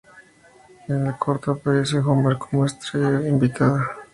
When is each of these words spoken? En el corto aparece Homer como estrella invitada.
En 0.87 1.05
el 1.05 1.15
corto 1.17 1.51
aparece 1.51 1.99
Homer 1.99 2.35
como 2.39 2.65
estrella 2.65 3.29
invitada. 3.29 3.97